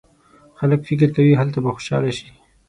[0.59, 2.27] خلک فکر کوي هلته به خوشاله شي.